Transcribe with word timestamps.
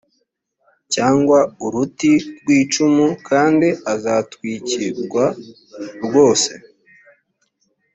cyangwa 0.93 1.39
uruti 1.65 2.11
rw 2.39 2.47
icumu 2.59 3.07
kandi 3.27 3.67
azatwik 3.93 4.67
rwa 5.03 5.27
rwose 6.03 6.51